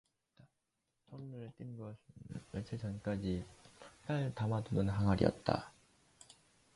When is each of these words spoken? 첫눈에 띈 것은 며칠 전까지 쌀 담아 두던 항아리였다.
첫눈에 1.11 1.53
띈 1.59 1.77
것은 1.77 1.95
며칠 2.51 2.79
전까지 2.79 3.45
쌀 4.07 4.33
담아 4.33 4.63
두던 4.63 4.89
항아리였다. 4.89 5.71